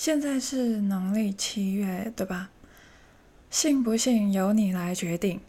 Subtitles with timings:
[0.00, 2.50] 现在是农历七月，对吧？
[3.50, 5.40] 信不信由你来决定。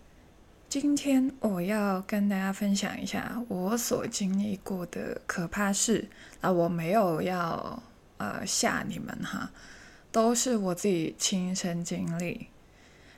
[0.68, 6.10] 今天我要跟大家分享一下我所经历过的可怕事
[6.42, 7.84] 啊，我没有要
[8.18, 9.52] 呃吓你们哈，
[10.12, 12.48] 都是我自己亲身经历。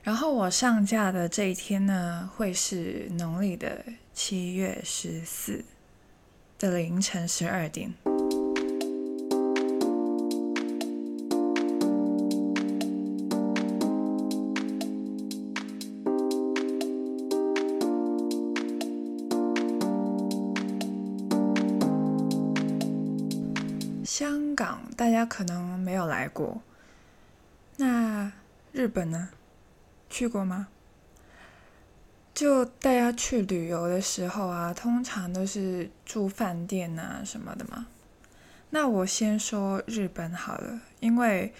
[0.02, 5.64] 然后我上架的这一天呢，会是农历的七月十四
[6.58, 7.94] 的凌晨十二点。
[25.02, 26.62] 大家可能没有来过，
[27.76, 28.30] 那
[28.70, 29.30] 日本呢？
[30.08, 30.68] 去过吗？
[32.32, 37.88] 就大家去旅游的时候啊，通常都是住饭店啊什么的嘛。
[38.70, 41.52] 那我先说日本好了，因为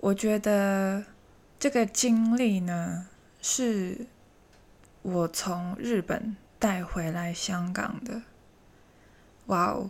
[0.00, 1.02] 我觉得
[1.58, 3.06] 这个经历呢，
[3.40, 4.06] 是
[5.00, 8.20] 我从日本带回来香港的。
[9.46, 9.88] 哇哦，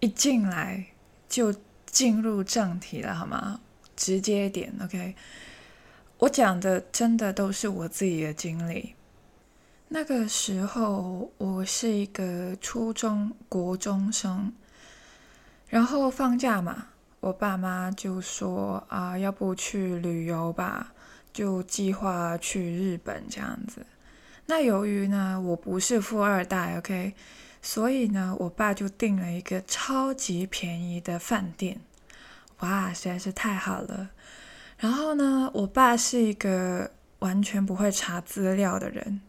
[0.00, 0.88] 一进来。
[1.30, 1.54] 就
[1.90, 3.60] 进入正题了，好吗？
[3.96, 5.14] 直接点，OK。
[6.18, 8.94] 我讲的真的都是我自己的经历。
[9.88, 14.52] 那个时候我是一个初中国中生，
[15.68, 16.88] 然后放假嘛，
[17.20, 20.92] 我爸妈就说啊，要不去旅游吧，
[21.32, 23.86] 就计划去日本这样子。
[24.46, 27.14] 那由于呢，我不是富二代，OK。
[27.60, 31.80] 所以呢，我爸就订了一个超级便宜的饭店，
[32.60, 34.10] 哇，实在是太好了。
[34.78, 39.20] 然后呢，我爸是一个完全不会查资料的人，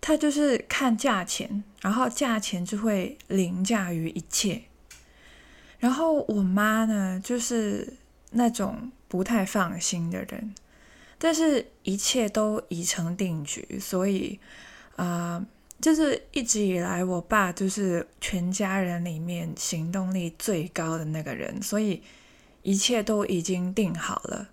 [0.00, 4.62] 他就是看价钱，然后价钱就会凌驾于一切。
[5.78, 7.94] 然后我妈呢，就是
[8.32, 10.54] 那种不太放心的人，
[11.18, 14.38] 但是一切都已成定局，所以
[14.96, 15.44] 啊。
[15.80, 22.02] 就是一直以来，我爸就是全家人里面行动力最高的那个人，所以
[22.62, 24.48] 一切都已经定好了。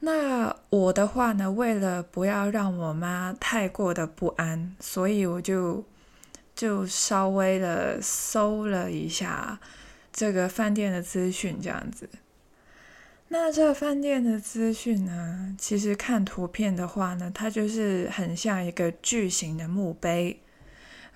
[0.00, 5.84] 那我的话呢，为了不要让我妈太过的不安，所以我就
[6.54, 9.58] 就稍微的搜了一下
[10.12, 12.08] 这个饭店的资讯，这样子。
[13.30, 15.54] 那这饭店的资讯呢？
[15.58, 20.40] 其实看图片的话呢，它就是很像一个巨型的墓碑。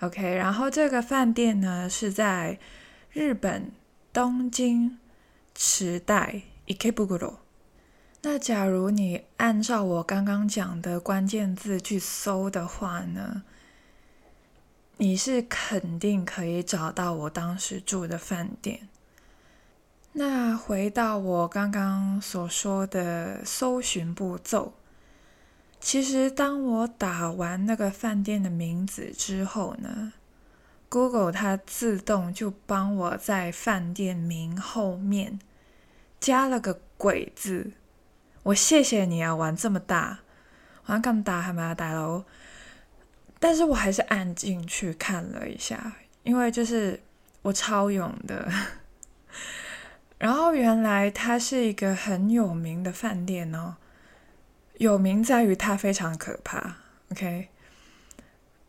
[0.01, 2.59] OK，然后这个饭店呢是在
[3.13, 3.73] 日本
[4.13, 4.99] 东京
[5.55, 7.37] 池袋 Ikebukuro。
[8.21, 13.43] 那假如你按照我刚刚讲的关键字去搜的话呢，
[14.99, 18.89] 你是肯定可以找到我当时住的饭店。
[20.15, 24.75] 那回到我刚刚所说的搜寻步骤，
[25.81, 30.13] 其实当我打完那个饭店的名字之后呢
[30.91, 35.39] ，Google 它自动就帮我在饭店名后面
[36.21, 37.73] 加了个“鬼”字。
[38.43, 40.19] 我谢谢你啊，玩这么大，
[40.89, 42.23] 玩这么大还蛮，大佬？
[43.41, 47.01] 但是我还是按进去看了一下，因为就是
[47.41, 48.53] 我超勇的。
[50.23, 53.75] 然后原来它是一个很有名的饭店哦，
[54.77, 56.77] 有名在于它非常可怕。
[57.11, 57.49] OK，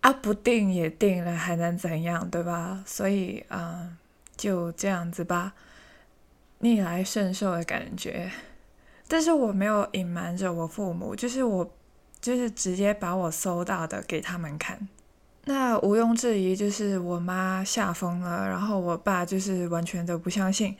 [0.01, 2.83] 啊不定也定了，还能怎样，对吧？
[2.87, 3.87] 所以啊，
[4.35, 5.53] 就这样子吧，
[6.57, 8.31] 逆来顺受的感觉。
[9.07, 11.71] 但是我没有隐瞒着我父母，就是我
[12.19, 14.87] 就是直接把我搜到的给他们看。
[15.45, 20.75] 那毋庸置疑，就是我妈吓疯了，然后我爸就是完全都不相信。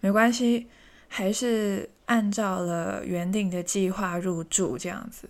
[0.00, 0.68] 没关系，
[1.08, 5.28] 还是按照了原定的计划入住这样子。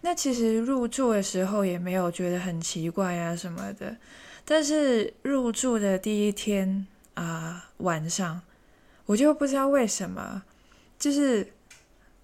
[0.00, 3.96] 那其实入住的时候也没有觉得很奇怪啊什么的。
[4.44, 8.40] 但是入住的第一天啊晚上，
[9.06, 10.42] 我就不知道为什么，
[10.98, 11.52] 就是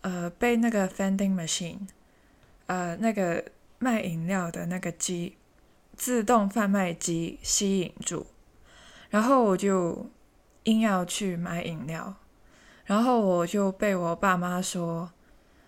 [0.00, 1.80] 呃被那个 vending machine，
[2.66, 3.44] 呃那个
[3.78, 5.36] 卖饮料的那个机，
[5.96, 8.26] 自动贩卖机吸引住，
[9.10, 10.10] 然后我就。
[10.68, 12.14] 硬要去买饮料，
[12.84, 15.10] 然后我就被我爸妈说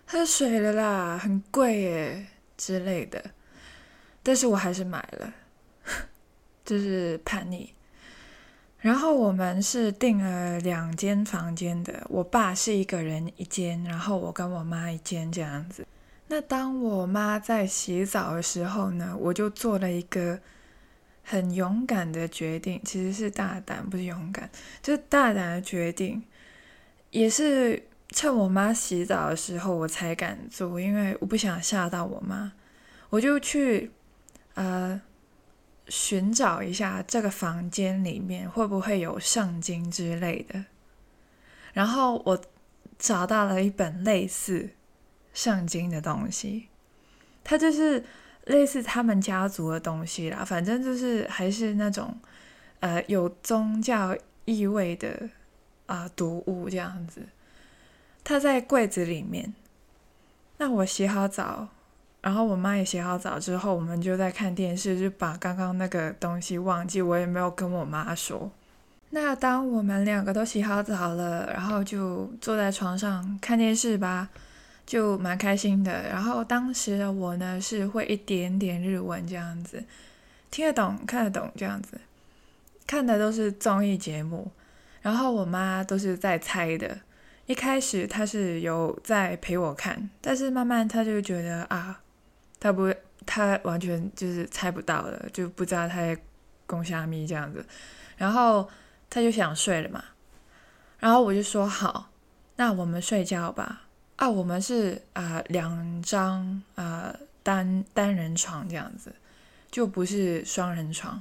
[0.05, 3.31] 喝水了啦，很贵耶之类的，
[4.21, 5.33] 但是我还是买了，
[6.63, 7.73] 就是叛逆。
[8.77, 15.87] 然后我们是订了两间房间的，我爸是一个人一间，然后我跟我妈一间这样子。
[16.27, 20.39] 那当我妈在洗澡的时候呢，我就做了一个。
[21.23, 24.49] 很勇敢的决定，其实是大胆，不是勇敢，
[24.81, 26.23] 就是大胆的决定。
[27.11, 32.53] 也是趁我妈洗澡的时候我才敢做，因为我不想吓到我妈，
[33.09, 33.91] 我就去
[34.53, 35.01] 呃
[35.87, 40.65] 寻找一下这个房间里面会不会有圣经之类的，
[41.73, 42.41] 然后我
[42.97, 44.69] 找到了一本类似
[45.33, 46.67] 圣经的东西，
[47.43, 48.05] 它就是
[48.45, 52.17] 类似他们家族的东西啦，反正就是还是那种
[52.79, 54.15] 呃有宗教
[54.45, 55.29] 意味的。
[55.87, 57.21] 啊，读物这样子，
[58.23, 59.53] 它在柜子里面。
[60.55, 61.67] 那我洗好澡，
[62.21, 68.49] 然后我妈也洗好澡之后，我们就在看电视，就把刚刚那个东西忘记，我也没有跟我妈说。
[69.09, 74.29] 那当我们两个都洗好澡了，然后就坐在床上看电视吧，
[74.85, 76.09] 就蛮开心的。
[76.09, 79.83] 然后当时的我呢，是会一点点日文这样子，
[80.49, 81.99] 听得懂，看得懂这样子，
[82.85, 84.51] 看的都是综艺节目。
[85.01, 86.99] 然后我妈都是在猜的，
[87.47, 91.99] 一开始她是有在陪我看，但是慢慢她就觉得啊，
[92.59, 92.93] 她不，
[93.25, 96.15] 她完全就是猜不到了，就不知道她在
[96.67, 97.65] 攻虾米这样子，
[98.15, 98.69] 然后
[99.09, 100.03] 她就想睡了嘛，
[100.99, 102.11] 然后我就说好，
[102.57, 103.87] 那我们睡觉吧，
[104.21, 109.11] 啊，我们是啊两张啊单单人床这样子，
[109.71, 111.19] 就不是双人床，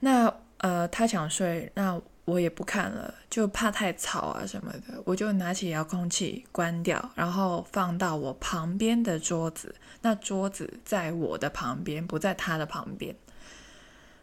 [0.00, 2.00] 那呃他想睡，那。
[2.26, 9.72] 我也不看了，就怕太吵啊什么的，我就拿起遥控器关掉，然后放到我旁边的桌子。
[10.02, 13.14] 那桌子在我的旁边，不在他的旁边。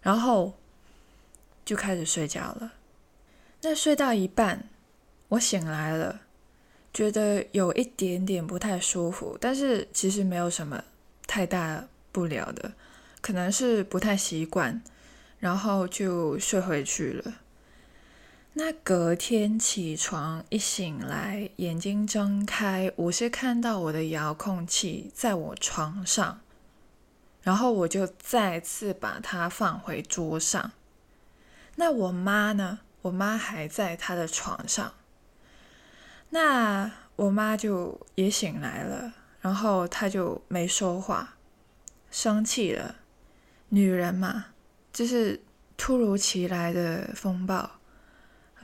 [0.02, 0.54] 然后
[1.64, 2.74] 就开始睡觉了。
[3.62, 4.68] 那睡到一半，
[5.30, 6.20] 我醒来了，
[6.94, 10.84] 觉得有一点点不太舒服，但是其实没有什么
[11.26, 12.74] 太大不了的，
[13.20, 14.82] 可能是不太习惯，
[15.40, 17.34] 然后就睡回去了。
[18.54, 26.42] 那隔天起床一醒来，眼睛睁开，我是看到我的遥控器在我床上，
[27.42, 30.72] 然后我就再次把它放回桌上。
[31.78, 32.82] 那我妈呢？
[33.02, 34.94] 我妈还在她的床上。
[36.34, 41.36] 那我妈就也醒来了，然后她就没说话，
[42.10, 42.96] 生气了。
[43.70, 44.46] 女人嘛，
[44.92, 45.40] 就是
[45.78, 47.70] 突如其来的风暴。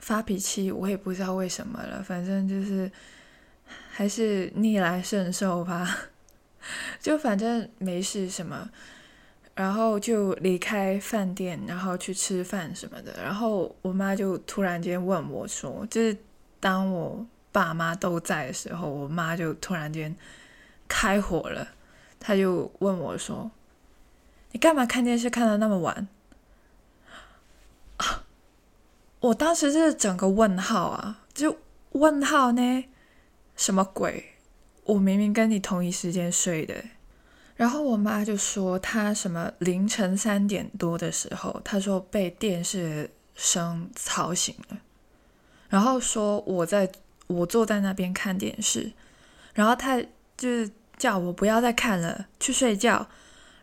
[0.00, 2.90] 发脾气，我也不知道为什么了，反正就是
[3.90, 5.86] 还是逆来顺受吧，
[6.98, 8.68] 就反正没事什么，
[9.54, 16.16] 然后就离开饭店，然后去吃饭什么的，然后我妈就突然间问我说，就是
[16.58, 20.14] 当我爸妈都在的时候，我妈就突然间
[20.88, 21.68] 开火了，
[22.18, 23.50] 她就问我说，
[24.52, 26.08] 你干嘛看电视看到那么晚？
[29.20, 31.58] 我当时是整个问号啊，就
[31.92, 32.84] 问号呢？
[33.54, 34.36] 什么鬼？
[34.84, 36.74] 我明明跟你同一时间睡的。
[37.54, 44.78] 然后我妈就说，她什么凌晨三点多的时候，她说被电视声吵醒了，
[45.68, 46.90] 然后说我在
[47.30, 48.92] 我坐在那边看电视，
[49.54, 50.00] 然后他
[50.36, 53.08] 就是叫我不要再看了，去睡觉。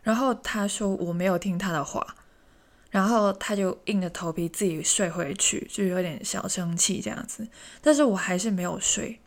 [0.02, 2.14] 然后他说我没有听他的话。
[2.90, 7.46] 然后他就硬着头皮自己睡回去，就有点小生气这样子。
[7.82, 9.20] 但是我还是没有睡。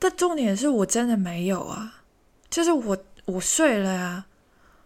[0.00, 2.02] 但重点是我真的没有啊，
[2.50, 4.26] 就是我我睡了啊，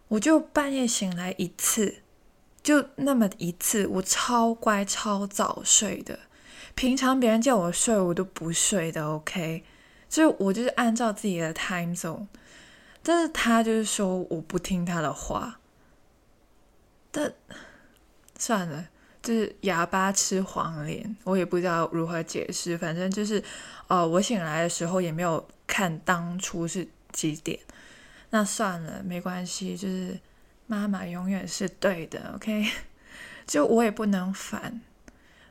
[0.08, 2.02] 我就半夜醒来一次，
[2.62, 3.86] 就那么一次。
[3.86, 6.18] 我超乖超早睡的，
[6.76, 9.04] 平常别人叫我睡我都不睡的。
[9.08, 9.64] OK，
[10.10, 12.26] 就是我就是按照自己的 time zone，
[13.02, 15.58] 但是他就是说我不听他的话。
[17.10, 17.32] 但
[18.38, 18.88] 算了，
[19.22, 22.76] 就是哑巴吃黄连，我也不知道如何解释。
[22.76, 23.42] 反正就是，
[23.88, 27.58] 呃，我醒来的时候也没有看当初是几点。
[28.28, 30.20] 那算了，没关系，就是
[30.66, 32.70] 妈妈永远是对的，OK？
[33.46, 34.82] 就我也不能反。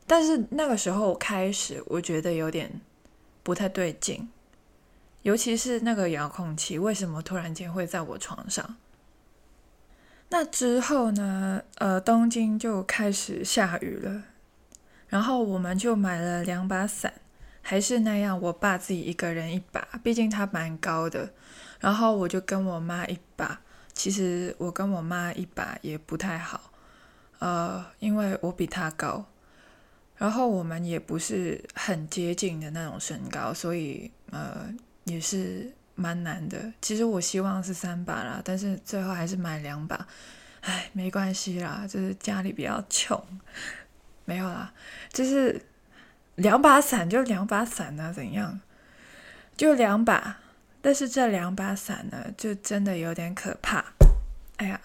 [0.07, 2.81] 但是那个时候开始，我觉得有点
[3.43, 4.29] 不太对劲，
[5.23, 8.75] 尤其是那个遥控器，为什么突然间会在我床上？
[10.29, 11.61] 那之后呢？
[11.75, 14.23] 呃，东京就开始下雨了，
[15.07, 17.13] 然后我们就买了两把伞，
[17.61, 21.31] 还是那样，我爸自己一个人一把，毕竟他蛮高的。
[21.79, 23.61] 然后我就跟我妈一把，
[23.93, 26.71] 其实我跟我妈一把也不太好，
[27.37, 29.25] 呃，因为我比他高，
[30.17, 34.67] 然后我们也不是很接近的那种身高，所以呃，
[35.05, 35.71] 也是。
[35.97, 40.05] 蛮难的，其实我希望是三把啦，但是最后还是买两把。
[40.59, 43.17] 唉，没关系啦，就是家里比较穷，
[44.25, 44.73] 没有啦，
[45.13, 45.65] 就是
[46.35, 48.59] 两把伞就两把伞啊，怎样？
[49.55, 50.39] 就两把，
[50.81, 53.85] 但是这两把伞呢，就真的有点可怕。
[54.57, 54.81] 哎呀，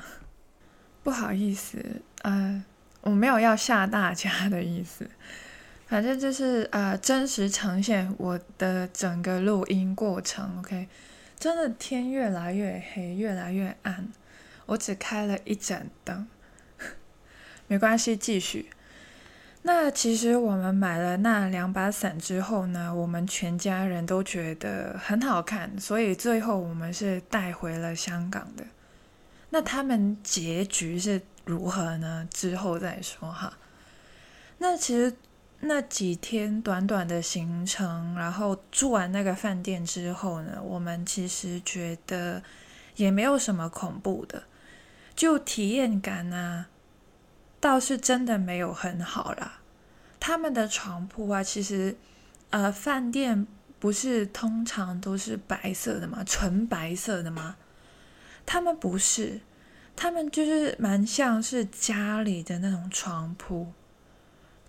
[1.02, 1.84] 不好意思，
[2.22, 2.64] 呃，
[3.02, 5.08] 我没有要吓大家的意思，
[5.88, 10.58] 反正就是呃，真实呈现我的整个录音过程。
[10.58, 10.88] OK，
[11.38, 14.08] 真的天越来越黑，越来越暗，
[14.66, 16.26] 我只开了一盏灯，
[17.66, 18.70] 没关系，继续。
[19.62, 28.64] 那其实我们买了那两把伞之后呢，我们全家人都觉得很好看，所以最后我们是带回了香港的。
[29.50, 32.28] 那他们结局是如何呢？
[32.30, 33.56] 之后再说哈。
[34.58, 35.16] 那其实
[35.60, 42.42] 那几天短短的行程，然后住完那个饭店之后呢，我们其实觉得
[42.96, 44.44] 也没有什么恐怖的，
[45.14, 46.66] 就体验感呢。
[47.58, 49.60] 倒是真的没有很好啦。
[50.18, 51.94] 他们的床铺啊，其实，
[52.48, 53.46] 呃，饭店
[53.78, 56.24] 不是通常都是白色的吗？
[56.24, 57.56] 纯白色的吗？
[58.46, 59.40] 他们不是，
[60.00, 63.70] 他们就是蛮像是家里的那种床铺。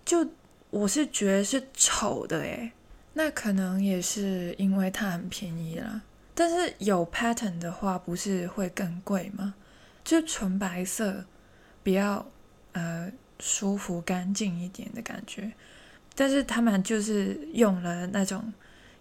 [0.04, 0.28] 就
[0.68, 2.70] 我是觉得是丑的诶，
[3.14, 6.02] 那可能也是因为它很便宜啦。
[6.34, 9.54] 但是有 pattern 的话，不是会更贵吗？
[10.04, 11.24] 就纯白色，
[11.82, 12.26] 比较。
[12.74, 15.52] 呃，舒服干净一点的感觉，
[16.14, 18.50] 但是他们就是用了那种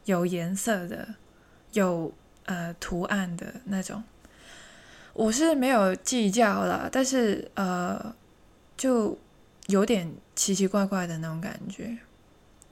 [0.03, 1.07] 有颜色的、
[1.71, 2.13] 有
[2.47, 4.03] 呃图案的那种。
[5.13, 8.15] 我是没有计较了，但是呃，
[8.77, 9.17] 就
[9.67, 11.97] 有点奇奇怪怪的那种感觉。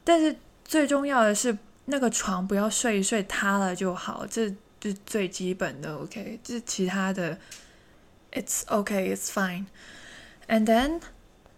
[0.03, 4.47] 但是最重要的是，那个床不要睡一睡塌了就好，这
[4.81, 5.95] 是最基本的。
[5.97, 7.37] OK，这其他的
[8.31, 9.65] ，It's OK，It's fine。
[10.47, 11.01] And then，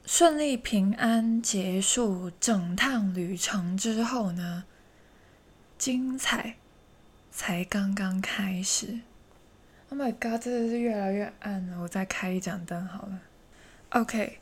[0.05, 4.65] 顺利平安结束整趟旅程之后呢，
[5.77, 6.57] 精彩
[7.31, 8.99] 才刚刚开始。
[9.91, 13.19] Oh my god，真的是越来越暗了，我再开一盏灯好了。
[13.89, 14.39] OK，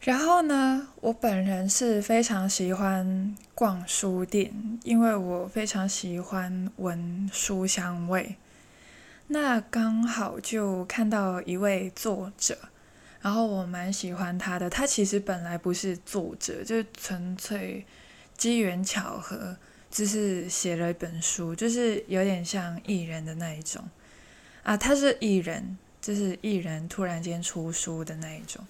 [0.00, 4.50] 然后呢，我本人是非常喜欢逛书店，
[4.84, 8.36] 因为我非常喜欢闻书香味。
[9.26, 12.56] 那刚好就看到一位作者。
[13.20, 17.84] 然后我蛮喜欢他的，他其实本来不是作者，就是纯粹
[18.38, 19.54] 机缘巧合，
[19.90, 23.84] 就是写了一本书，就是有点像艺人的那一种
[24.68, 28.62] 啊，他是艺人，就是艺人突然间出书的那一种。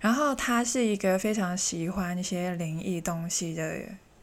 [0.00, 3.70] 然后他是一个非常喜欢一些灵异东西的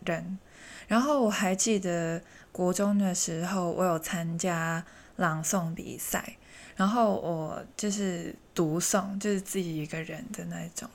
[0.04, 0.40] 人。
[0.88, 2.20] 然后我还记得
[2.52, 4.84] 国中的时候，我有参加
[5.18, 6.36] 朗诵比赛。
[6.76, 10.90] 然后我就是独诵，就是自己一个人的那种。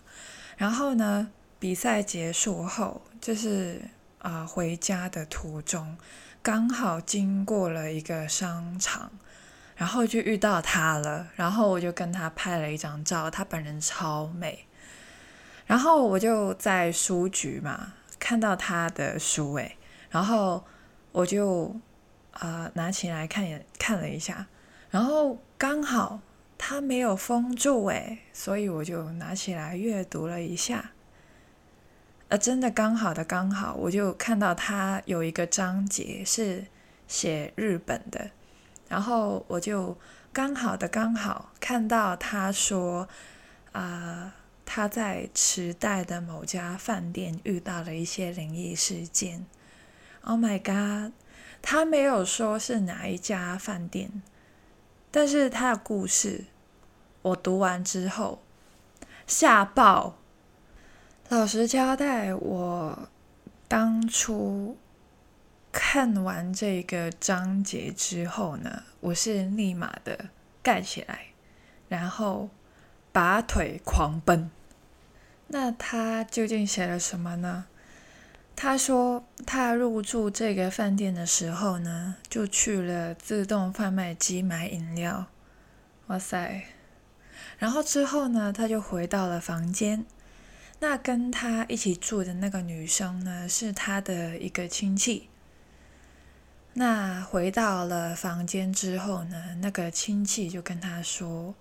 [0.56, 1.28] 然后呢，
[1.60, 3.80] 比赛结束后，就是
[4.18, 5.96] 啊回家的途中，
[6.42, 9.12] 刚好经过了一个商场，
[9.82, 11.26] 然后就遇到他了。
[11.34, 14.64] 然后我就跟他拍了一张照，他本人超美。
[15.66, 19.76] 然后我就在书局嘛，看到他的书诶，
[20.08, 20.62] 然后
[21.10, 21.74] 我就
[22.30, 24.46] 啊拿起来看也看了一下。
[24.88, 26.20] 然后刚好
[26.56, 30.92] 他没有封住诶，所以我就拿起来阅读了一下。
[32.28, 36.66] 呃，真的刚好的刚好，我就看到他有一个章节是
[37.08, 38.30] 写日本的，
[38.92, 39.96] 然后我就
[40.34, 43.08] 刚好的刚好看到他说，
[43.72, 44.34] 啊，
[44.66, 49.46] 他在池袋的某家饭店遇到了一些灵异事件。
[50.24, 51.14] Oh my god！
[51.62, 54.22] 他没有说是哪一家饭店。
[55.10, 56.44] 但是他的故事，
[57.22, 58.42] 我读完之后
[59.26, 60.18] 吓爆。
[61.30, 63.08] 老实交代，我
[63.66, 64.76] 当初
[65.72, 70.26] 看完这个章节之后呢，我是立马的
[70.62, 71.28] 盖起来，
[71.88, 72.50] 然后
[73.10, 74.50] 拔腿狂奔。
[75.48, 77.64] 那他究竟写了什么呢？
[78.54, 85.26] 他说，他入住这个饭店的时候呢，就去了自动贩卖机买饮料。
[86.08, 86.64] 哇塞！
[87.58, 90.04] 然后之后呢，他就回到了房间。
[90.80, 95.30] 那跟他一起住的那个女生呢，是他的一个亲戚。
[96.74, 101.54] 那回到了房间之后呢，那个亲戚就跟他说：“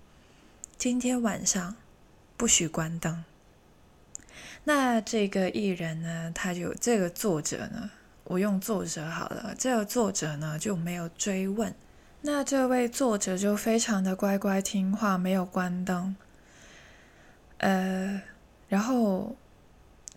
[0.78, 1.76] 今天晚上
[2.38, 3.24] 不许关灯。”
[4.64, 7.90] 那这个艺人呢，他就这个作者呢，
[8.24, 9.54] 我用作者好了。
[9.58, 11.76] 这个作者呢就没有追问。
[12.22, 16.16] 那这位作者就非常的乖乖听话，没有关灯。
[17.58, 18.22] 呃，
[18.70, 19.36] 然后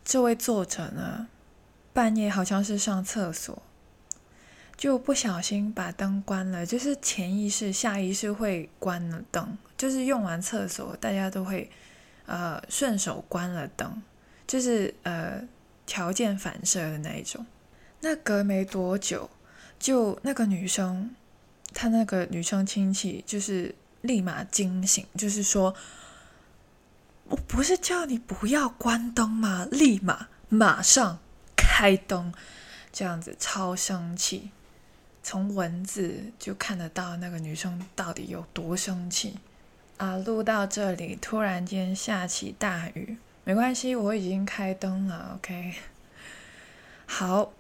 [0.05, 1.27] 这位作者呢，
[1.93, 3.63] 半夜好像是上厕所，
[4.77, 11.71] 就不小心把灯关了，就是潜意识、下意识会关了灯，就是用完厕所大家都会
[12.27, 14.03] 呃顺手关了灯，
[14.47, 15.43] 就是呃
[15.87, 17.45] 条件反射的那一种。
[18.01, 19.31] 那隔没多久，
[19.79, 21.15] 就那个女生，
[21.73, 25.75] 她那个女生亲戚就是立马惊醒，就是说。
[27.27, 29.67] 我不是叫你不要关灯吗？
[29.71, 31.21] 立马马上
[31.57, 32.35] 开灯，
[32.93, 34.51] 这样子超生气。
[35.25, 39.39] 从文字就看得到那个女生到底有多生气
[39.97, 40.17] 啊！
[40.19, 45.41] 录到这里，突然间下起大雨，没关系，我已经开灯了。
[45.41, 45.75] OK，
[47.07, 47.53] 好。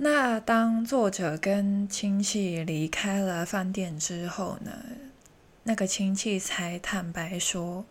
[0.00, 4.70] 那当作者跟亲戚离开了饭店之后呢？
[5.64, 7.84] 那个亲戚才坦白说。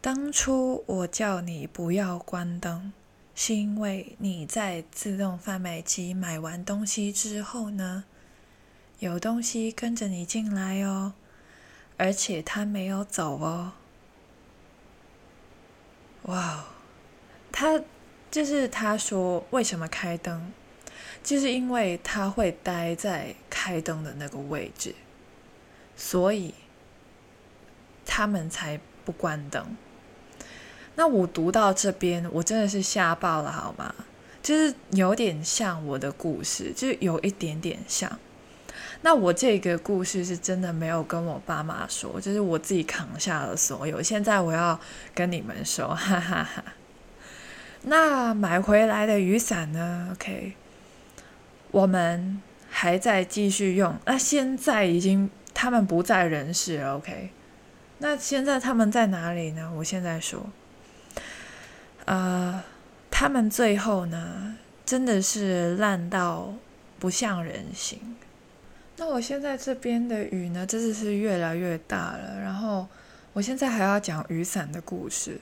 [0.00, 2.92] 当初我叫你不要关灯，
[3.34, 8.04] 是因为你在自动贩卖机买完东西之后呢，
[9.00, 11.14] 有东西跟着你进来哦，
[11.96, 13.72] 而且他没有走哦。
[16.22, 16.64] 哇，
[17.50, 17.82] 他
[18.30, 20.52] 就是他说为什么开灯，
[21.22, 24.94] 就是因为他会待在开灯的那个位置，
[25.96, 26.54] 所以
[28.06, 29.76] 他们才不关灯。
[30.96, 33.94] 那我读到这边，我真的是吓爆了，好吗？
[34.42, 38.18] 就是有点像我的故事，就是有一点点像。
[39.00, 44.02] 那我这个故事是真的没有跟我爸妈说，就是我自己扛下了所有。
[44.02, 44.78] 现在我要
[45.14, 46.64] 跟你们说，哈哈哈。
[47.82, 50.54] 那买回来的雨伞呢？OK，
[51.70, 53.96] 我们还在继续用。
[54.04, 57.30] 那现在已经他们不在人世了，OK。
[57.98, 59.72] 那现在他们在哪里呢？
[59.76, 60.46] 我现在说。
[62.04, 62.62] 呃，
[63.10, 66.54] 他们最后呢，真的是烂到
[66.98, 68.16] 不像人形。
[68.96, 72.40] 那我现在这边的雨呢，真的是越来越大了。
[72.40, 72.86] 然后
[73.32, 75.40] 我现在还要讲雨伞的故事，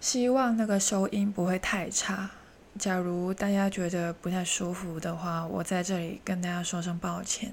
[0.00, 2.30] 希望那个收音不会太差。
[2.78, 7.52] 假如大家觉得不太舒服的话，我在这里跟大家说声抱歉。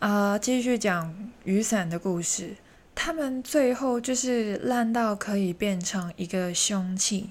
[0.00, 2.56] 啊，继续讲雨伞的故事。
[3.00, 7.30] 他们最后就是烂到可以变成一个凶器，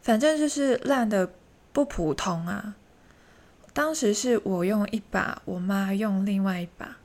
[0.00, 1.32] 反正就是烂的
[1.72, 2.76] 不普通啊！
[3.72, 6.98] 当时是我用一把，我妈用另外一把。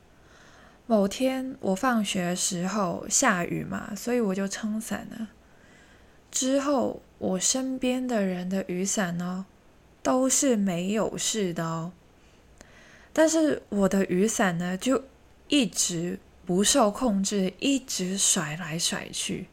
[0.86, 5.30] 某天我放学时候下雨嘛，所以我就撑伞了。
[6.30, 9.44] 之后我身边的人的雨伞呢，
[10.04, 11.90] 都是没有事的哦，
[13.12, 15.02] 但是我的雨伞呢，就
[15.48, 16.20] 一直。
[16.46, 19.48] 不受控制，一直甩来甩去，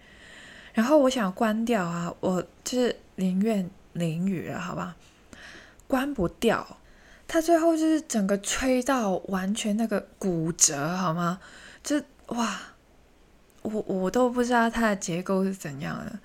[0.73, 4.95] 然后我想关掉啊，我就是宁愿淋雨了，好吧？
[5.87, 6.77] 关不掉，
[7.27, 11.39] 它最后就是整个吹到完全那个骨折，好吗？
[11.83, 12.59] 就哇，
[13.63, 16.19] 我我都不知道它的结构是怎样的，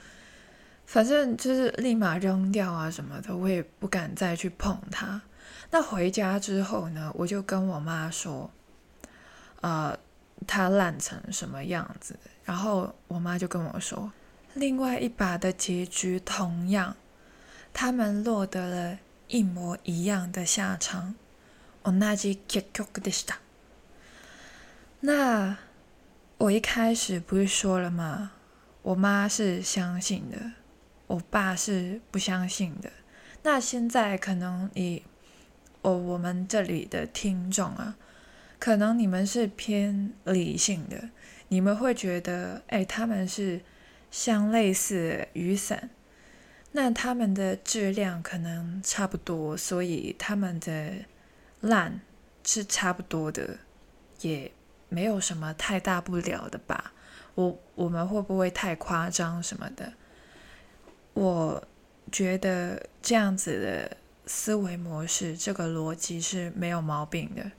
[0.85, 5.23] 反正就是立马扔掉啊什么的，我也不敢再去碰它。
[5.71, 8.51] 那回家之后呢，我就跟我妈说，
[9.63, 9.99] 呃。
[10.47, 12.19] 它烂成什么样子？
[12.45, 14.13] 然后我妈就跟我说，
[14.55, 16.97] 另外一把的结局同样，
[17.73, 21.15] 他们落得了一模一样的下场。
[25.01, 25.59] 那
[26.39, 28.33] 我一开始不是说了吗？
[28.83, 30.53] 我妈是相信的，
[31.07, 32.91] 我爸是不相信的。
[33.43, 35.03] 那现在可能以
[35.83, 37.97] 我我们这里的听众啊。
[38.59, 41.11] 可能你们是偏理性的，
[41.49, 43.61] 你们会觉得，哎，他们是
[44.11, 45.91] 像类似雨伞，
[46.73, 51.05] 那他们的质量可能差不多，所以他们的
[51.61, 52.01] 烂
[52.45, 53.59] 是差不多的，
[54.21, 54.51] 也
[54.89, 56.93] 没有什么太大不了的吧？
[57.35, 59.93] 我我们会不会太夸张什么的？
[61.15, 61.63] 我
[62.11, 67.53] 觉得这样子的思维模式，这个逻辑是没有毛病的。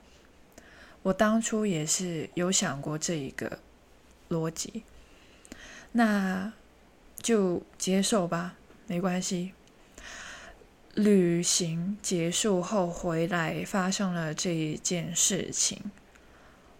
[1.03, 3.59] 我当初也是有想过这一个
[4.29, 4.83] 逻辑，
[5.93, 6.51] 那
[7.17, 8.55] 就接受吧，
[8.87, 9.53] 没关系。
[10.95, 15.91] 旅行结束后回来，发生了这一件事情。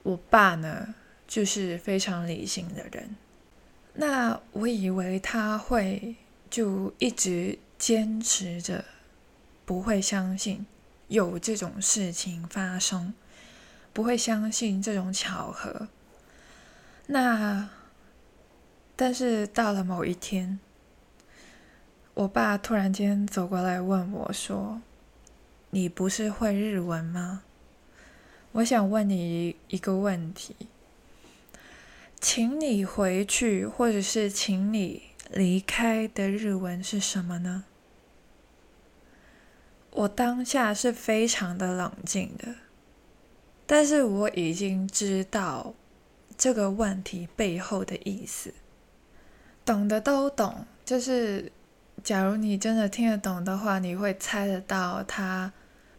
[0.03, 0.95] 我爸呢，
[1.27, 3.15] 就是非常理性的人。
[3.93, 6.15] 那我以为他会
[6.49, 8.83] 就一直坚持着，
[9.65, 10.65] 不会相信
[11.07, 13.13] 有这种事情发生。
[13.93, 15.87] 不会相信这种巧合。
[17.07, 17.69] 那，
[18.95, 20.59] 但是到了某一天，
[22.13, 24.81] 我爸突然间走过来问我说
[25.71, 27.43] ：“你不是会日文吗？
[28.53, 30.55] 我想问你一个问题，
[32.19, 37.65] 请你回去，或者是请你离开的日文是什么呢？”
[39.91, 42.55] 我当下是非常的冷静的，
[43.71, 45.75] 但是我已经知道
[46.35, 48.51] 这个问题背后的意思，
[49.63, 50.65] 懂的都懂。
[50.83, 51.51] 就是
[52.03, 55.53] 假如你真的听得懂的话，你会猜得到它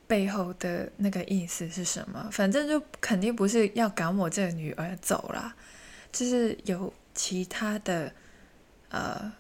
[0.09, 2.29] 背后的那个意思是什么。
[2.33, 5.55] 反正就肯定不是要赶我这个女儿走啦，
[6.11, 8.13] 就是有其他的
[8.89, 9.33] 呃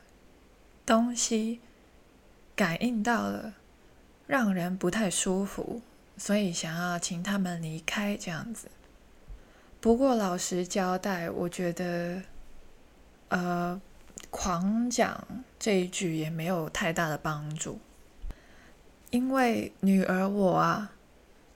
[0.86, 1.58] 东西
[2.54, 3.54] 感应到了。
[4.28, 5.82] 让人不太舒服，
[6.20, 8.68] 所以想要请他们离开这样子。
[9.80, 12.20] 不过老实交代，我觉得，
[13.28, 13.80] 呃，
[14.28, 15.26] 狂讲
[15.58, 17.80] 这一句也没有太大的帮助，
[19.08, 20.92] 因为女儿我啊，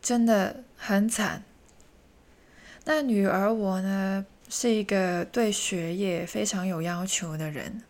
[0.01, 1.45] 真的很惨。
[2.87, 7.83] 那女儿我呢，是一个对学业非常有要求的人，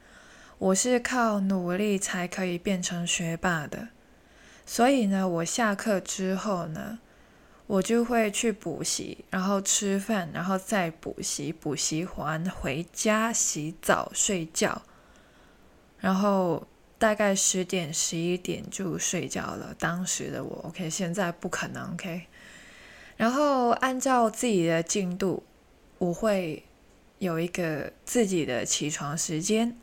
[0.59, 3.91] 我是靠努力才可以变成学霸的。
[4.67, 6.99] 所以呢，我下课之后呢，
[7.67, 14.83] 我就会去补习，然后吃饭，然后再补习，补习完回家洗澡睡觉，
[15.99, 16.67] 然后
[16.99, 19.75] 大概十点十一点就睡觉了。
[19.79, 22.23] 当时的我，OK，现在不可能，OK。
[23.17, 25.43] 然后按照自己的进度，
[25.99, 26.65] 我会
[27.19, 29.77] 有一个自己的起床时间。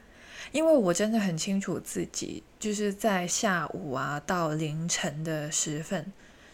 [0.51, 6.11] 因为我真的很清楚自己就是在下午啊到凌晨的时分，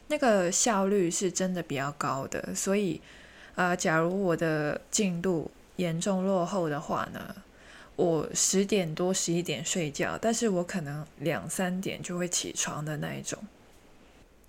[0.08, 3.02] 那个效率是真的比较高的，所以，
[3.56, 7.36] 呃，假如我的进度严重落后的话呢，
[7.96, 13.40] 我十点多十一点睡觉，但是我可能两三点就会起床的那一种。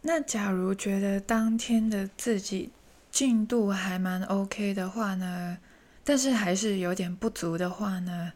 [0.03, 2.71] 那假如觉得当天的自己
[3.11, 5.59] 进度还蛮 OK 的话呢，
[6.05, 8.33] 但是还是有点不足的话呢？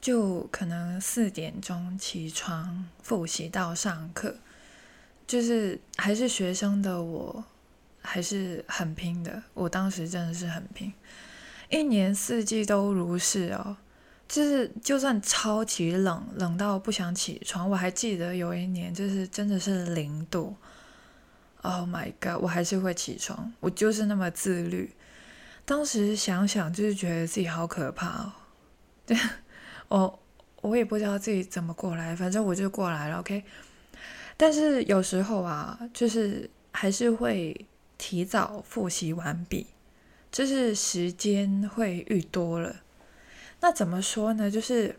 [0.00, 4.36] 就可能四点钟起床复习到上课，
[5.26, 7.44] 就是还是学生的我，
[8.00, 9.42] 还是很拼的。
[9.54, 10.92] 我当时真的是很拼，
[11.68, 13.76] 一年四季都如是哦。
[14.28, 20.54] 就是就算超级冷，冷到不想起床，我还记得有一年就是真的是零度
[21.62, 24.94] ，Oh my god，我还是会起床，我就是那么自律。
[25.64, 28.32] 当时想想就是觉得自己好可怕哦，
[29.04, 29.18] 对。
[29.88, 30.18] 哦
[30.60, 33.44] 我也不知道自己怎么过来，反正我就过来了，OK。
[34.36, 39.68] 但是有时候啊，就是还是会提早复习完毕，
[40.32, 42.74] 就是时间会遇多了。
[43.60, 44.50] 那怎么说呢？
[44.50, 44.98] 就是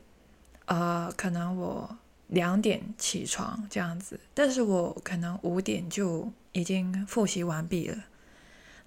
[0.66, 1.98] 呃，可能我
[2.28, 8.06] 两点起床这样子，但是我可能五点就已经复习完毕了。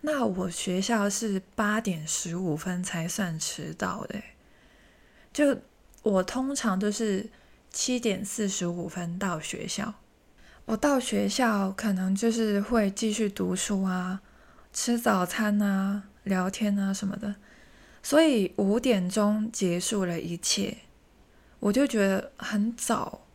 [0.00, 4.22] 那我学校是八点十五分才算迟到的，
[5.34, 5.58] 就。
[6.02, 7.30] 我通常都是
[7.70, 9.94] 七点四十五分到学校，
[10.64, 14.20] 我到学校可能就是会继续读书啊、
[14.72, 17.36] 吃早餐啊、聊天啊什么的，
[18.02, 20.78] 所以五点钟结束了一切，
[21.60, 23.26] 我就觉得很早，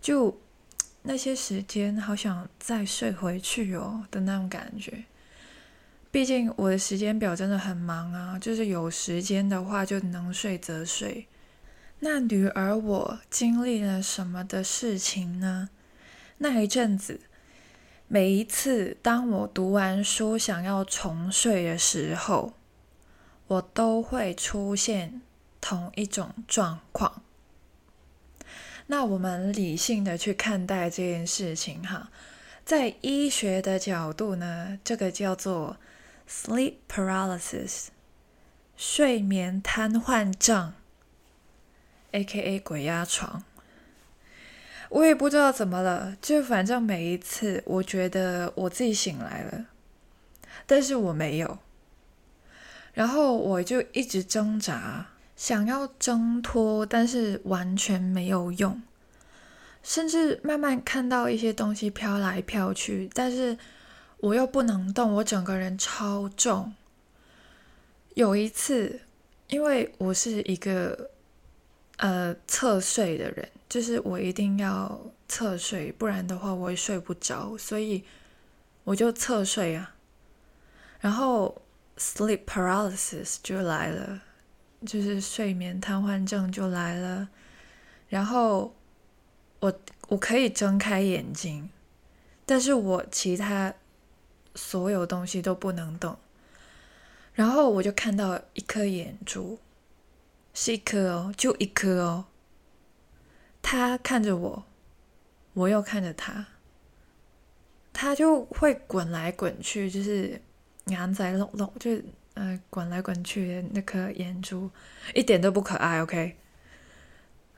[0.00, 0.40] 就
[1.02, 5.04] 那些时间好想再睡回去哦的那种感觉。
[6.10, 11.26] 毕竟我的时间表真的很忙啊，就是有时间的话就能睡则睡。
[12.00, 15.70] 那女儿，我经历了什么的事情呢？
[16.38, 17.20] 那一阵子，
[18.08, 22.52] 每一次当我读完书想要重睡的时候，
[23.46, 25.22] 我都会出现
[25.60, 27.22] 同一种状况。
[28.88, 32.10] 那我们理性的去看待这件事情，哈，
[32.66, 35.78] 在医学的角度呢，这个叫做
[36.28, 37.86] sleep paralysis，
[38.76, 40.74] 睡眠瘫痪症。
[42.14, 42.60] A.K.A.
[42.60, 43.42] 鬼压床，
[44.88, 49.66] 我也不知道怎么了，就反正每一次我觉得我自己醒来了，
[50.64, 51.58] 但是我没有，
[52.92, 58.80] 然后我就一直挣扎，想要挣脱，但是完全没有用，
[59.82, 63.58] 甚至慢慢看到一些东西飘来飘去，但是
[64.18, 66.72] 我又不能动，我整个人超重。
[68.14, 69.00] 有一次，
[69.48, 71.10] 因为我是一个。
[71.98, 78.02] 呃，侧睡的人，就是我一定要侧睡，不然的话我会睡不着，所以
[78.82, 79.94] 我就侧睡啊。
[81.00, 81.62] 然后
[81.96, 84.20] sleep paralysis 就来了，
[84.84, 87.28] 就是睡眠瘫痪症就来了。
[88.08, 88.74] 然后
[89.60, 91.70] 我我可以睁开眼睛，
[92.44, 93.72] 但是我其他
[94.54, 96.16] 所有东西都不能动。
[97.34, 99.58] 然后我就看到一颗眼珠，
[100.54, 102.24] 是一颗哦，就一颗哦。
[103.60, 104.64] 他看着我，
[105.52, 106.46] 我又看着他，
[107.92, 110.40] 他就会滚来滚去，就是
[110.86, 114.70] 眼仔隆隆，就是呃滚来滚去的那颗眼珠，
[115.14, 116.00] 一点都不可爱。
[116.02, 116.36] OK，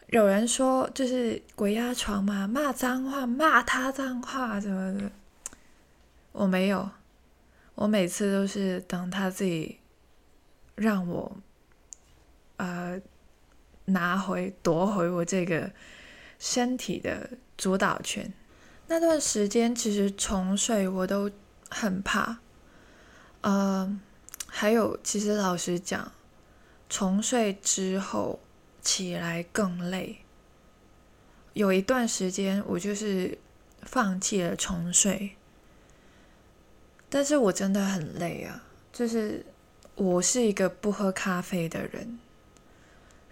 [0.08, 5.10] 有人说就是鬼压床嘛，骂脏话，骂他脏话什么的，
[6.32, 6.88] 我没有。
[7.74, 9.78] 我每次都是等他自己
[10.76, 11.36] 让我，
[12.56, 13.00] 呃，
[13.86, 15.70] 拿回夺回我这个
[16.38, 18.32] 身体的主导权。
[18.88, 21.30] 那段时间其实重睡我都
[21.70, 22.38] 很怕，
[23.40, 24.00] 呃，
[24.46, 26.12] 还有其实老实讲，
[26.88, 28.40] 重睡之后
[28.80, 30.18] 起来更累。
[31.52, 33.38] 有一段时间我就是
[33.82, 35.36] 放弃了重睡。
[37.08, 38.64] 但是我真的很累啊！
[38.92, 39.46] 就是
[39.94, 42.18] 我是一个不喝咖啡的人，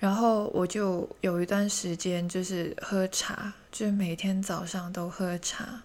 [0.04, 5.80] 然后我就有一段时间就是喝茶，就是每天早上都喝茶。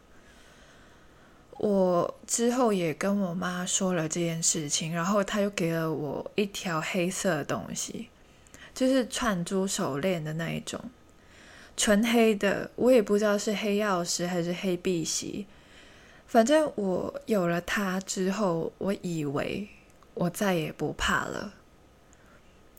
[1.51, 8.09] 我之后也跟我妈说了这件事情，然后她又给了我一条黑色的东西，
[8.73, 10.83] 就是串珠手链的那一种，
[11.77, 15.47] 纯黑的，我也不知道是黑曜石还是黑碧玺。
[16.27, 19.69] 反正我有了它之后，我以为
[20.13, 21.53] 我再也不怕了。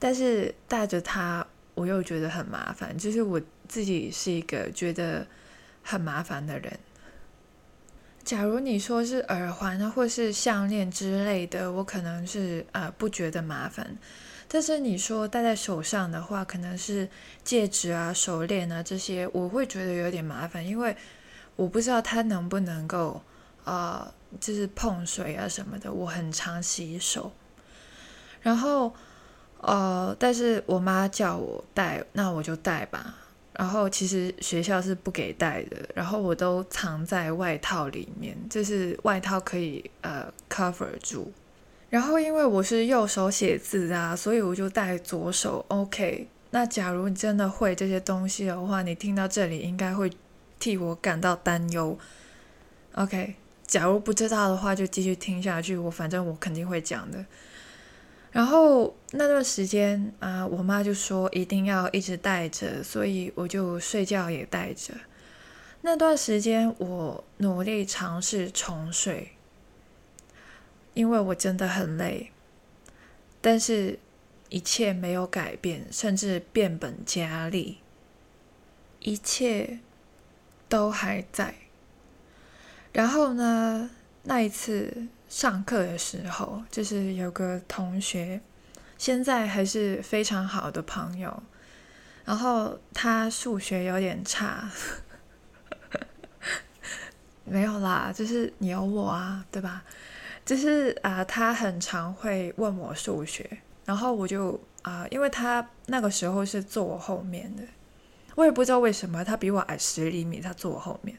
[0.00, 2.98] 但是带着它，我又觉得很麻烦。
[2.98, 5.24] 就是我自己是一个觉得
[5.84, 6.76] 很麻烦的人。
[8.24, 13.96] 假如你说是耳环啊，或是项链之类的，我可能是呃不觉得麻烦。
[14.48, 17.08] 但是你说戴在手上的话，可能是
[17.44, 20.96] 戒指啊、手链啊这些，我会觉得有点麻烦，因为
[21.54, 23.22] 我不知道它能不能够。
[23.62, 27.30] 啊，就是碰水啊什么的，我很常洗手。
[28.40, 28.92] 然后，
[29.62, 33.14] 呃，但是我妈叫我带，那我就带吧。
[33.52, 41.30] 然后其实学校是不给带的，然后我都藏在外套里面，就是外套可以呃 cover 住。
[41.90, 45.64] 然后因为我是右手写字啊，所以我就带左手。
[45.68, 50.10] OK，那假如你真的会这些东西的话，你听到这里应该会
[50.58, 51.98] 替我感到担忧。
[52.94, 53.34] OK。
[53.66, 55.76] 假如不知道的话，就继续听下去。
[55.76, 57.24] 我反正我肯定会讲的。
[58.30, 64.94] 然后那段时间啊，我妈就说一定要一直带着，所以我就睡觉也带着。
[65.82, 69.32] 那段时间我努力尝试重睡，
[70.94, 72.30] 因为我真的很累。
[73.40, 73.98] 但是
[74.48, 77.78] 一切没有改变，甚至变本加厉，
[79.00, 79.80] 一切
[80.68, 81.54] 都还在。
[82.92, 83.90] 然后呢？
[84.22, 88.40] 那一次上课的时候，就是有个同学，
[88.98, 91.42] 现在还是非常好的朋友。
[92.24, 94.68] 然后他数学有点差，
[97.46, 99.84] 没有啦，就是你有我啊，对吧？
[100.44, 103.48] 就是啊，他很常会问我数学，
[103.84, 107.62] 然后我就啊，因为他那个时候是坐我后面的，
[108.34, 111.16] 我也不知道为什么，他比我矮十厘米，他坐我后面，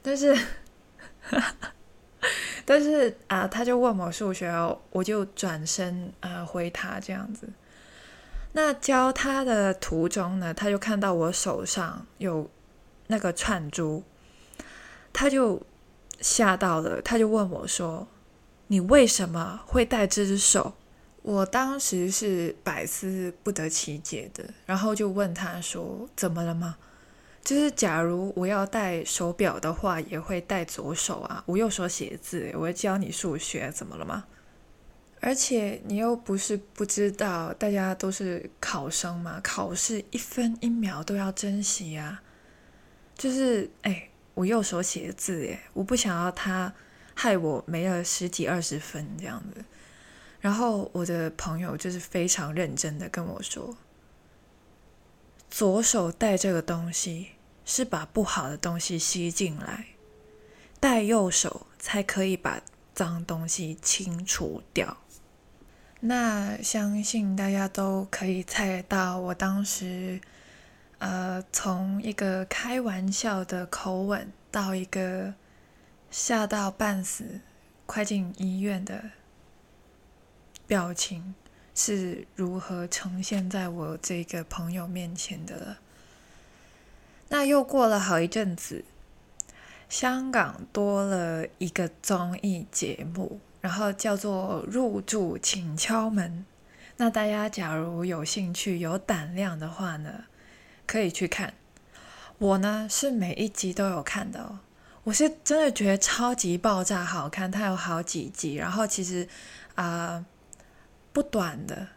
[0.00, 0.38] 但是。
[2.64, 4.50] 但是啊，他就问我数学，
[4.90, 7.48] 我就转身啊回他这样子。
[8.52, 12.50] 那教他的途中呢，他就看到我手上有
[13.06, 14.02] 那个串珠，
[15.12, 15.62] 他就
[16.20, 18.06] 吓到了，他就问我说
[18.68, 20.74] ：“你为什么会戴这只手？”
[21.22, 26.76] 我当时是百思不得其解的，然后就问他说：“怎么了吗？”
[27.44, 31.42] 就是假如我要戴手表的话，也会戴左手啊。
[31.46, 34.24] 我右手写字，我会教你数学，怎么了吗？
[35.20, 42.22] 而且你又不是不知道，大家都是考生嘛，考试一分一秒都要珍惜啊。
[43.16, 46.72] 就是哎，我右手写字，哎，我不想要他
[47.14, 49.64] 害我没了十几二十分这样子。
[50.40, 53.76] 然后我的朋友就是非常认真的跟我说。
[55.52, 57.32] 左手带这个东西
[57.66, 59.84] 是把不好的东西吸进来，
[60.80, 62.62] 带右手才可以把
[62.94, 64.96] 脏东西清除掉。
[66.00, 70.18] 那相信大家都可以猜到，我当时
[70.96, 75.34] 呃，从一个开玩笑的口吻到一个
[76.10, 77.42] 吓到半死、
[77.84, 79.10] 快进医院的
[80.66, 81.34] 表情。
[81.74, 85.76] 是如何呈现在我这个朋友面前的？
[87.28, 88.84] 那又过了好一阵子，
[89.88, 96.44] 香港多了一个综艺节目，然后叫做《入住请敲门》。
[96.98, 100.24] 那大家假如有兴趣、有胆量的话呢，
[100.86, 101.54] 可以去看。
[102.36, 104.58] 我呢是每一集都有看的。
[105.04, 109.26] 我是真的觉得超级爆炸好看，它有好几集，然后其实
[109.74, 110.24] 啊
[111.12, 111.88] 不短的，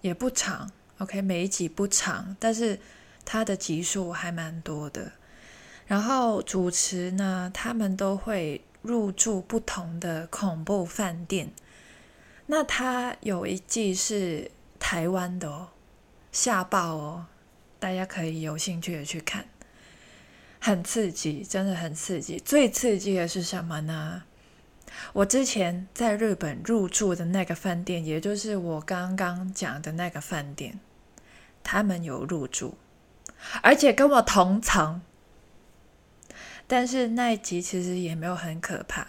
[0.00, 0.70] 也不长。
[0.98, 2.78] OK，每一集不长，但是
[3.24, 5.12] 它的集数还蛮多的。
[5.86, 11.52] 然后主持呢，他们都会入住不同的恐怖饭店。
[12.46, 15.68] 那它有一季是台湾的哦，
[16.30, 17.26] 吓爆哦，
[17.78, 19.46] 大家可以有兴趣的去看，
[20.60, 22.38] 很刺激，真的很刺激。
[22.38, 24.22] 最刺激的是什么呢？
[25.14, 30.80] 我之前在日本入住的那个饭店，也就是我刚刚讲的那个饭店，
[31.62, 32.76] 他们有入住，
[33.62, 35.00] 而且跟我同层。
[36.66, 39.06] 但是那一集其实也没有很可怕。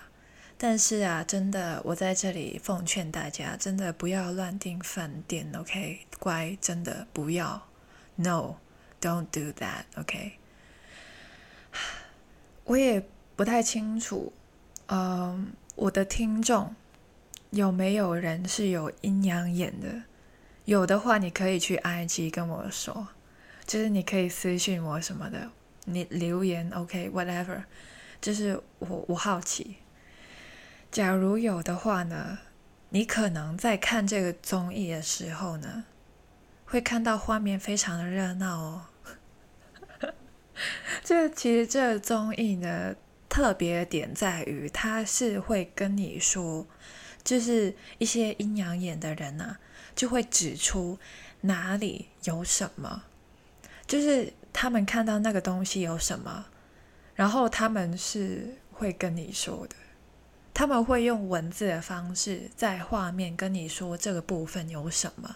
[0.58, 6.02] 但是啊，真的，我在这里奉劝大家，真的不要乱订饭店，OK？
[6.20, 7.68] 乖，真的不要
[8.18, 10.34] ，No，don't do that，OK？
[12.64, 13.04] 我也
[13.36, 14.32] 不太清楚，
[14.88, 16.74] 嗯，我的听众
[17.52, 20.04] 有没有人是有阴阳眼的？
[20.66, 23.10] 有的话，你可以去 IG 跟我说，
[23.66, 25.52] 就是你可以私信我什么的，
[25.86, 27.64] 你留言，OK？Whatever，
[28.20, 29.78] 就是我我好奇。
[30.92, 32.40] 假如有的话呢，
[32.90, 35.84] 你可能在看这个综艺的时候呢，
[36.66, 38.86] 会看到画面非常的热闹哦。
[41.04, 42.96] 这其实这个综艺呢，
[43.36, 46.66] 特别的点在于他是会跟你说，
[47.22, 49.60] 就是一些阴阳眼的人啊，
[49.94, 50.98] 就会指出
[51.42, 53.04] 哪里有什么，
[53.86, 56.46] 就是他们看到那个东西有什么，
[57.14, 59.76] 然后他们是会跟你说的。
[60.54, 65.36] 他们会用文字的方式在画面跟你说这个部分有什么，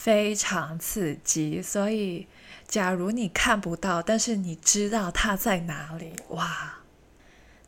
[0.00, 1.60] 非常刺激。
[1.60, 2.28] 所以，
[2.68, 6.78] 假如你看不到，但是你知道它在哪里，哇！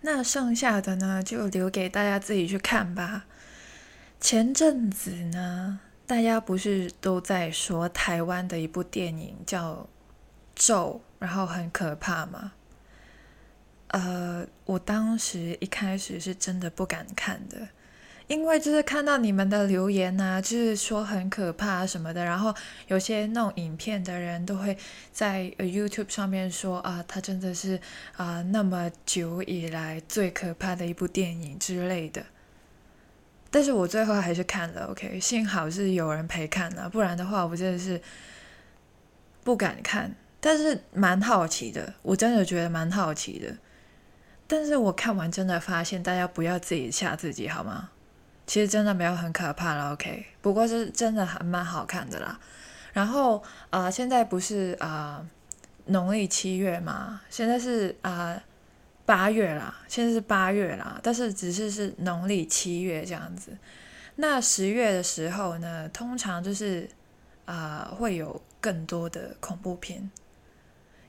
[0.03, 3.27] 那剩下的呢，就留给大家自己去看吧。
[4.21, 9.75] 前阵子呢，大家不是都在说台湾的一部电影叫
[10.55, 12.53] 《咒》，然后很可怕吗？
[13.89, 17.69] 呃，我当时一开始是真的不敢看的，
[18.31, 22.55] 因为就是看到你们的留言呐，就是说很可怕什么的，然后
[22.87, 24.79] 有些弄影片的人都会
[25.11, 27.81] 在 YouTube 上面说啊，它真的是
[28.17, 32.25] 啊那么久以来最可怕的一部电影之类的。
[33.51, 38.01] 但是我最后还是看了，OK，幸好是有人陪看了，不然的话我真的是
[39.43, 40.15] 不敢看。
[40.39, 43.57] 但是蛮好奇的，我真的觉得蛮好奇的。
[44.47, 47.91] 但是我看完真的发现，大家不要自己吓自己好吗？
[48.51, 50.27] 其实真的没有很可怕了，OK。
[50.43, 52.37] 不过是真的还蛮好看的啦。
[52.93, 55.25] 然后啊，现在不是啊
[55.85, 57.21] 农历七月嘛？
[57.31, 58.43] 现在是啊
[59.07, 60.99] 八月啦，现在是八月啦。
[61.01, 63.57] 但是只是是农历七月这样子。
[64.17, 66.89] 那十月的时候呢，通常就是
[67.45, 70.11] 啊会有更多的恐怖片，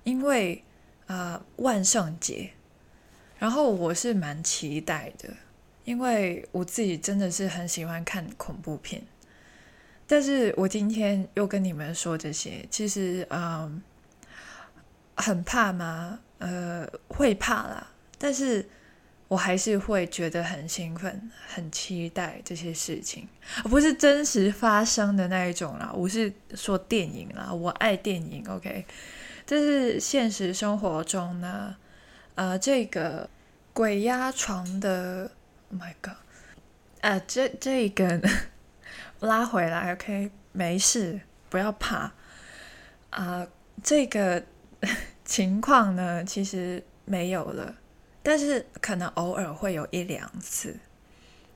[0.04, 0.64] 因为
[1.08, 2.52] 啊万圣节。
[3.40, 5.30] 然后我是蛮期待的，
[5.84, 9.02] 因为我自己真的是很喜欢看恐怖片。
[10.08, 13.82] 但是我今天又跟你们说这些，其实嗯，
[15.16, 16.20] 很怕吗？
[16.40, 17.88] 呃，会怕啦。
[18.18, 18.68] 但是
[19.30, 23.26] 我还是会觉得很兴奋、很期待这些事情，
[23.64, 25.90] 不是真实发生的那一种啦。
[25.96, 28.44] 我是说电影啦，我爱电影。
[28.50, 28.86] OK，
[29.46, 31.76] 这是现实生活中呢。
[32.36, 33.30] 呃，这个
[33.72, 35.32] 鬼压床的
[35.72, 36.18] ，Oh my god！
[37.02, 38.22] 呃，这这个
[39.22, 42.12] 拉回来，OK，没事，不要怕。
[43.10, 43.48] 啊，
[43.82, 44.44] 这个
[45.26, 47.76] 情况呢，其实没有了，
[48.22, 50.78] 但是可能偶尔会有一两次，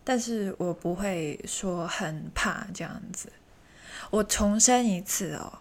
[0.03, 3.31] 但是我不会说很怕这样子。
[4.09, 5.59] 我重申一次哦，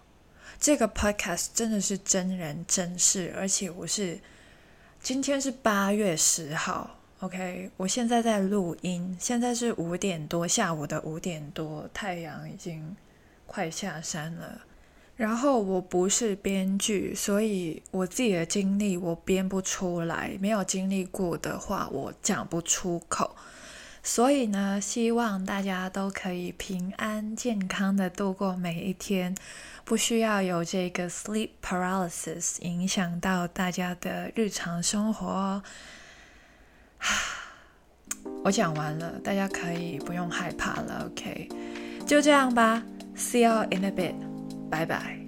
[0.59, 4.21] 这个 Podcast 真的是真人真事，而且我是。
[5.01, 12.95] 今天是八月十号，OK，我现在在录音，现在是五点多，下午的五点多，太阳已经
[13.47, 14.61] 快下山了。
[15.16, 23.35] 然后我不是编剧，所以我自己的经历我编不出来，没有经历过的话我讲不出口。
[24.03, 29.35] 所以呢，希望大家都可以平安健康的度过每一天，
[29.83, 35.62] 不需要有这个 sleep paralysis 影响到大家的日常生活哦。
[38.45, 41.49] 我讲完了，大家可以不用害怕了，OK？
[42.07, 42.83] 就这样吧
[43.17, 44.15] ，See you in a bit，
[44.71, 45.24] 拜拜。